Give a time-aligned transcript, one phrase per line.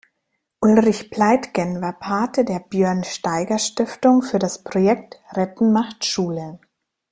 [0.61, 6.57] Ulrich Pleitgen war Pate der Björn-Steiger-Stiftung für das Projekt „Retten macht Schule“.